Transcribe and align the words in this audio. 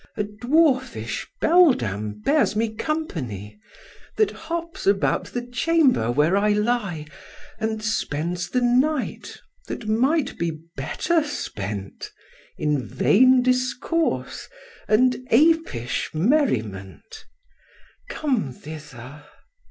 A 0.17 0.23
dwarfish 0.23 1.27
beldam 1.41 2.21
bears 2.23 2.55
me 2.55 2.73
company, 2.73 3.59
That 4.17 4.31
hops 4.31 4.87
about 4.87 5.25
the 5.25 5.45
chamber 5.45 6.09
where 6.11 6.35
I 6.35 6.53
lie, 6.53 7.05
And 7.59 7.83
spends 7.83 8.49
the 8.49 8.61
night, 8.61 9.37
that 9.67 9.87
might 9.87 10.39
be 10.39 10.57
better 10.75 11.23
spent, 11.23 12.09
In 12.57 12.83
vain 12.83 13.43
discourse 13.43 14.49
and 14.87 15.17
apish 15.29 16.09
merriment: 16.15 17.25
Come 18.09 18.53
thither." 18.53 19.25